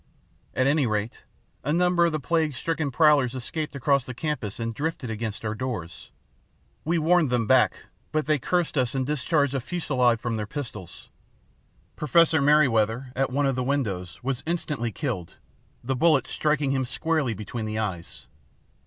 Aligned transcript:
At 0.55 0.65
any 0.65 0.87
rate, 0.87 1.25
a 1.63 1.71
number 1.71 2.07
of 2.07 2.11
the 2.11 2.19
plague 2.19 2.53
stricken 2.55 2.89
prowlers 2.89 3.35
escaped 3.35 3.75
across 3.75 4.03
the 4.03 4.15
campus 4.15 4.59
and 4.59 4.73
drifted 4.73 5.11
against 5.11 5.45
our 5.45 5.53
doors. 5.53 6.09
We 6.83 6.97
warned 6.97 7.29
them 7.29 7.45
back, 7.45 7.85
but 8.11 8.25
they 8.25 8.39
cursed 8.39 8.79
us 8.79 8.95
and 8.95 9.05
discharged 9.05 9.53
a 9.53 9.61
fusillade 9.61 10.19
from 10.19 10.37
their 10.37 10.47
pistols. 10.47 11.09
Professor 11.95 12.41
Merryweather, 12.41 13.11
at 13.15 13.29
one 13.31 13.45
of 13.45 13.53
the 13.53 13.61
windows, 13.63 14.17
was 14.23 14.41
instantly 14.47 14.91
killed, 14.91 15.35
the 15.83 15.95
bullet 15.95 16.25
striking 16.25 16.71
him 16.71 16.83
squarely 16.83 17.35
between 17.35 17.65
the 17.67 17.77
eyes. 17.77 18.25